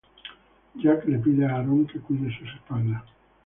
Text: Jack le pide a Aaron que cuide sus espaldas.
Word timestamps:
Jack 0.79 1.05
le 1.05 1.19
pide 1.19 1.43
a 1.43 1.57
Aaron 1.57 1.85
que 1.85 1.99
cuide 1.99 2.31
sus 2.35 2.51
espaldas. 2.55 3.03